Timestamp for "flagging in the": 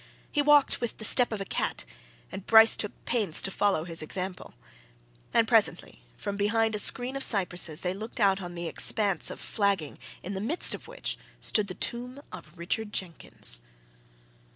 9.39-10.41